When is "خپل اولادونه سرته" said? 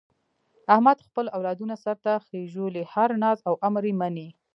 1.07-2.11